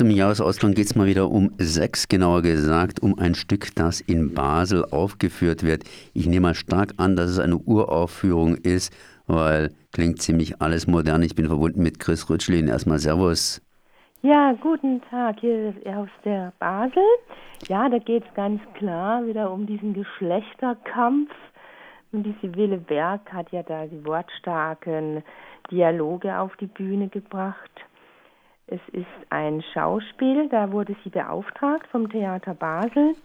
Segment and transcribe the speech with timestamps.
[0.00, 4.32] zum Jahresausklang geht es mal wieder um sechs, genauer gesagt, um ein Stück, das in
[4.32, 5.84] Basel aufgeführt wird.
[6.14, 11.20] Ich nehme mal stark an, dass es eine Uraufführung ist, weil klingt ziemlich alles modern.
[11.20, 12.66] Ich bin verbunden mit Chris Rütschlin.
[12.68, 13.60] Erstmal Servus.
[14.22, 17.04] Ja, guten Tag hier aus der Basel.
[17.68, 21.30] Ja, da geht es ganz klar wieder um diesen Geschlechterkampf.
[22.12, 25.22] Und die Sibylle Berg hat ja da die wortstarken
[25.70, 27.70] Dialoge auf die Bühne gebracht.
[28.72, 33.16] Es ist ein Schauspiel, da wurde sie beauftragt vom Theater Basel,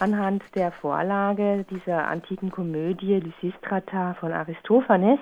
[0.00, 5.18] anhand der Vorlage dieser antiken Komödie Lysistrata von Aristophanes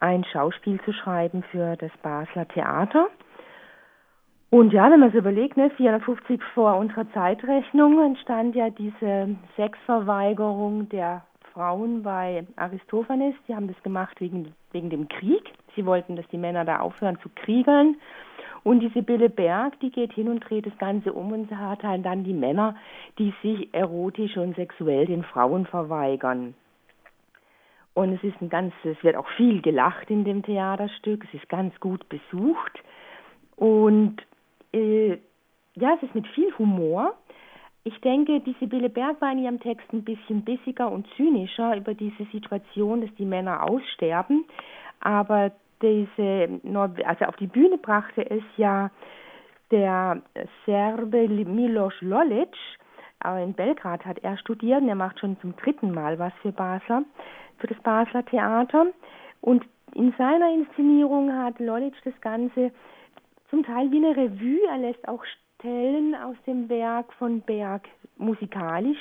[0.00, 3.06] ein Schauspiel zu schreiben für das Basler Theater.
[4.50, 10.90] Und ja, wenn man es überlegt, ne, 450 vor unserer Zeitrechnung entstand ja diese Sexverweigerung
[10.90, 11.22] der
[11.54, 13.34] Frauen bei Aristophanes.
[13.48, 15.54] Die haben das gemacht wegen, wegen dem Krieg.
[15.74, 17.96] Sie wollten, dass die Männer da aufhören zu kriegeln.
[18.64, 22.04] Und die Sibylle Berg, die geht hin und dreht das Ganze um und hat halt
[22.04, 22.74] dann die Männer,
[23.18, 26.54] die sich erotisch und sexuell den Frauen verweigern.
[27.92, 31.48] Und es ist ein ganz, es wird auch viel gelacht in dem Theaterstück, es ist
[31.48, 32.82] ganz gut besucht.
[33.54, 34.16] Und
[34.72, 35.18] äh,
[35.74, 37.14] ja, es ist mit viel Humor.
[37.84, 41.92] Ich denke, die Sibylle Berg war in ihrem Text ein bisschen bissiger und zynischer über
[41.92, 44.46] diese Situation, dass die Männer aussterben.
[45.00, 45.52] Aber
[45.82, 46.60] diese,
[47.04, 48.90] also auf die Bühne brachte es ja
[49.70, 50.22] der
[50.66, 52.54] Serbe Milos Lolic,
[53.42, 57.04] in Belgrad hat er studiert und er macht schon zum dritten Mal was für Basler,
[57.58, 58.86] für das Basler Theater.
[59.40, 59.64] Und
[59.94, 62.70] in seiner Inszenierung hat Lolic das Ganze
[63.48, 65.24] zum Teil wie eine Revue, er lässt auch
[65.58, 67.88] Stellen aus dem Werk von Berg
[68.18, 68.98] musikalisch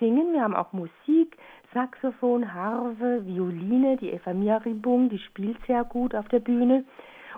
[0.00, 0.32] singen.
[0.32, 1.36] Wir haben auch Musik,
[1.76, 6.86] Saxophon, Harfe, Violine, die Eva Miribung, die spielt sehr gut auf der Bühne.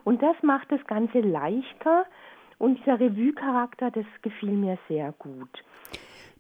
[0.05, 2.05] Und das macht das Ganze leichter
[2.59, 5.65] und dieser Revue-Charakter, das gefiel mir sehr gut.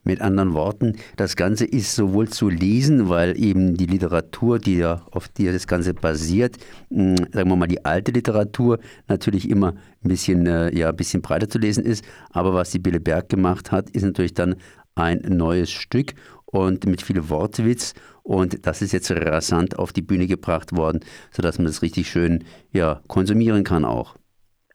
[0.04, 5.03] Mit anderen Worten, das Ganze ist sowohl zu lesen, weil eben die Literatur, die ja,
[5.10, 6.56] auf die das Ganze basiert,
[6.91, 8.78] hm, sagen wir mal die alte Literatur,
[9.09, 9.72] natürlich immer
[10.04, 12.04] ein bisschen, äh, ja, ein bisschen breiter zu lesen ist.
[12.30, 14.54] Aber was die Bille Berg gemacht hat, ist natürlich dann
[14.94, 16.15] ein neues Stück
[16.50, 17.94] und mit viel Wortwitz.
[18.22, 21.00] Und das ist jetzt rasant auf die Bühne gebracht worden,
[21.31, 24.16] sodass man das richtig schön ja, konsumieren kann auch.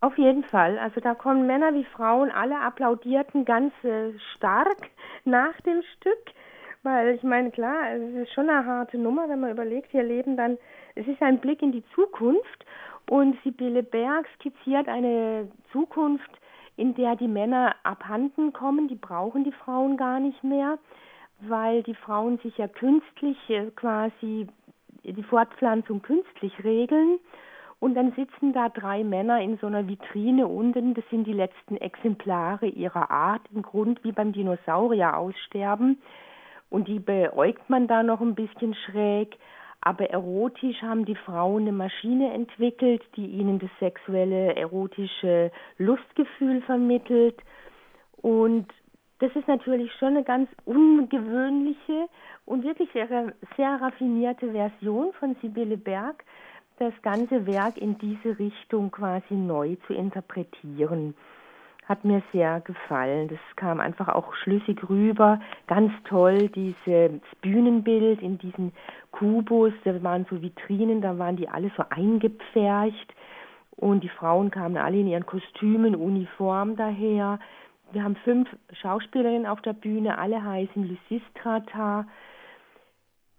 [0.01, 0.77] Auf jeden Fall.
[0.79, 4.89] Also da kommen Männer wie Frauen, alle applaudierten ganz äh, stark
[5.23, 6.35] nach dem Stück.
[6.83, 10.35] Weil ich meine, klar, es ist schon eine harte Nummer, wenn man überlegt, wir leben
[10.35, 10.57] dann,
[10.95, 12.65] es ist ein Blick in die Zukunft
[13.09, 16.29] und Sibylle Berg skizziert eine Zukunft,
[16.75, 20.77] in der die Männer abhanden kommen, die brauchen die Frauen gar nicht mehr
[21.49, 24.47] weil die Frauen sich ja künstlich äh, quasi
[25.03, 27.19] die Fortpflanzung künstlich regeln.
[27.79, 30.93] Und dann sitzen da drei Männer in so einer Vitrine unten.
[30.93, 36.01] Das sind die letzten Exemplare ihrer Art, im Grund wie beim Dinosaurier aussterben.
[36.69, 39.37] Und die beäugt man da noch ein bisschen schräg.
[39.81, 47.41] Aber erotisch haben die Frauen eine Maschine entwickelt, die ihnen das sexuelle, erotische Lustgefühl vermittelt.
[48.21, 48.67] Und
[49.19, 52.07] das ist natürlich schon eine ganz ungewöhnliche
[52.45, 53.07] und wirklich sehr,
[53.57, 56.23] sehr raffinierte Version von Sibylle Berg,
[56.79, 61.15] das ganze Werk in diese Richtung quasi neu zu interpretieren.
[61.85, 63.27] Hat mir sehr gefallen.
[63.27, 65.39] Das kam einfach auch schlüssig rüber.
[65.67, 68.71] Ganz toll, dieses Bühnenbild in diesen
[69.11, 73.13] Kubus, da waren so Vitrinen, da waren die alle so eingepfercht
[73.75, 77.39] und die Frauen kamen alle in ihren Kostümen, Uniform daher
[77.93, 78.49] wir haben fünf
[78.81, 82.07] Schauspielerinnen auf der Bühne, alle heißen Lysistrata.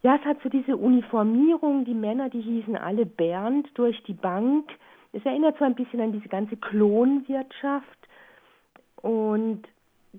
[0.03, 4.71] Ja, es hat so diese Uniformierung, die Männer, die hießen alle Bernd durch die Bank.
[5.13, 7.99] Es erinnert so ein bisschen an diese ganze Klonwirtschaft.
[8.97, 9.65] Und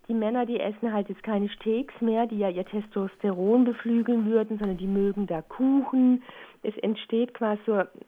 [0.07, 4.57] die Männer, die essen halt jetzt keine Steaks mehr, die ja ihr Testosteron beflügeln würden,
[4.57, 6.23] sondern die mögen da Kuchen.
[6.63, 7.61] Es entsteht quasi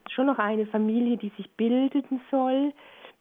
[0.10, 2.74] schon noch eine Familie, die sich bilden soll.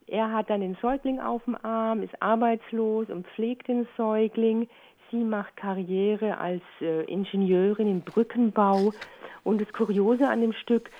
[0.08, 4.68] Er hat dann den Säugling auf dem Arm, ist arbeitslos und pflegt den Säugling.
[5.10, 8.92] Sie macht Karriere als äh, Ingenieurin im Brückenbau.
[9.42, 10.90] Und das Kuriose an dem Stück,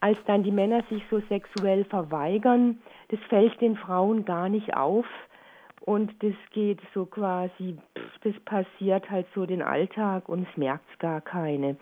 [0.00, 5.06] als dann die Männer sich so sexuell verweigern, das fällt den Frauen gar nicht auf.
[5.86, 7.76] Und das geht so quasi,
[8.24, 11.76] das passiert halt so den Alltag und es merkt gar keine.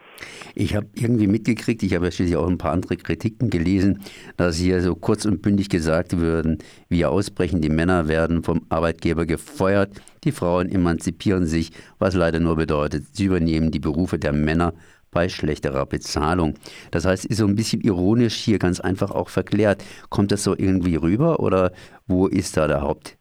[0.55, 4.03] Ich habe irgendwie mitgekriegt, ich habe ja schließlich auch ein paar andere Kritiken gelesen,
[4.37, 6.59] dass hier so kurz und bündig gesagt würden,
[6.91, 9.93] wir ausbrechen, die Männer werden vom Arbeitgeber gefeuert,
[10.25, 14.75] die Frauen emanzipieren sich, was leider nur bedeutet, sie übernehmen die Berufe der Männer
[15.13, 16.57] bei schlechterer Bezahlung.
[16.91, 19.83] Das heißt, ist so ein bisschen ironisch hier ganz einfach auch verklärt.
[20.11, 21.73] Kommt das so irgendwie rüber oder
[22.07, 23.17] wo ist da der Haupt?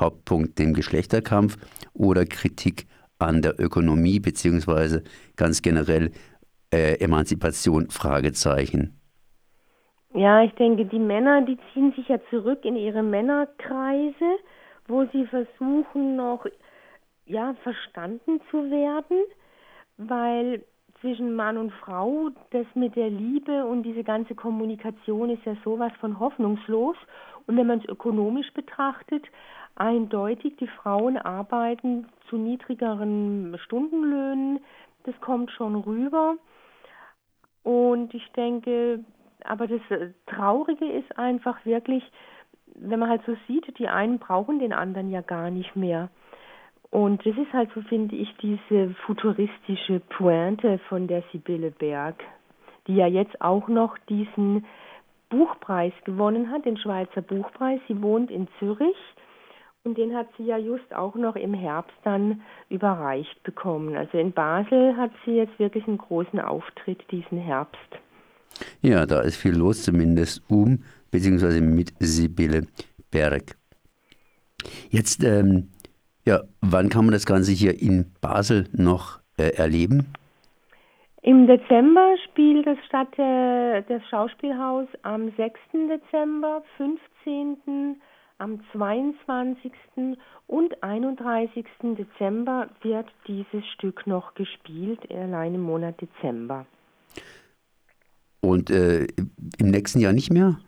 [0.00, 1.56] Hauptpunkt dem Geschlechterkampf
[1.94, 2.86] oder Kritik
[3.18, 5.02] an der Ökonomie beziehungsweise
[5.36, 6.12] ganz generell
[6.72, 9.00] äh, Emanzipation Fragezeichen.
[10.14, 14.38] Ja, ich denke, die Männer, die ziehen sich ja zurück in ihre Männerkreise,
[14.86, 16.46] wo sie versuchen noch
[17.26, 19.18] ja verstanden zu werden,
[19.98, 20.64] weil
[21.00, 25.92] zwischen Mann und Frau, das mit der Liebe und diese ganze Kommunikation ist ja sowas
[26.00, 26.96] von hoffnungslos.
[27.46, 29.24] Und wenn man es ökonomisch betrachtet,
[29.76, 34.60] eindeutig, die Frauen arbeiten zu niedrigeren Stundenlöhnen,
[35.04, 36.36] das kommt schon rüber.
[37.62, 39.04] Und ich denke,
[39.44, 42.02] aber das äh, Traurige ist einfach wirklich,
[42.74, 46.10] wenn man halt so sieht, die einen brauchen den anderen ja gar nicht mehr.
[46.90, 52.16] Und das ist halt so, finde ich, diese futuristische Pointe von der Sibylle Berg,
[52.86, 54.64] die ja jetzt auch noch diesen
[55.28, 57.80] Buchpreis gewonnen hat, den Schweizer Buchpreis.
[57.88, 58.96] Sie wohnt in Zürich
[59.84, 62.40] und den hat sie ja just auch noch im Herbst dann
[62.70, 63.96] überreicht bekommen.
[63.96, 67.78] Also in Basel hat sie jetzt wirklich einen großen Auftritt diesen Herbst.
[68.80, 71.60] Ja, da ist viel los, zumindest um bzw.
[71.60, 72.66] mit Sibylle
[73.10, 73.56] Berg.
[74.90, 75.68] Jetzt ähm,
[76.28, 80.12] ja, wann kann man das Ganze hier in Basel noch äh, erleben?
[81.22, 85.58] Im Dezember spielt das statt äh, das Schauspielhaus am 6.
[85.72, 87.96] Dezember, 15.,
[88.36, 89.72] am 22.
[90.46, 91.64] und 31.
[91.82, 96.66] Dezember wird dieses Stück noch gespielt, allein im Monat Dezember.
[98.40, 99.06] Und äh,
[99.58, 100.60] im nächsten Jahr nicht mehr?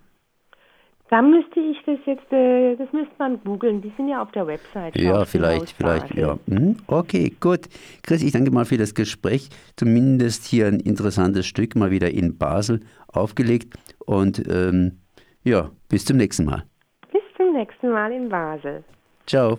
[1.11, 3.83] Da müsste ich das jetzt, äh, das müsste man googeln.
[3.83, 4.97] Die sind ja auf der Website.
[4.97, 6.39] Ja, vielleicht, vielleicht, ja.
[6.47, 6.77] Mhm.
[6.87, 7.63] Okay, gut.
[8.05, 9.49] Chris, ich danke mal für das Gespräch.
[9.77, 13.75] Zumindest hier ein interessantes Stück mal wieder in Basel aufgelegt.
[14.07, 15.01] Und ähm,
[15.43, 16.63] ja, bis zum nächsten Mal.
[17.11, 18.85] Bis zum nächsten Mal in Basel.
[19.27, 19.59] Ciao.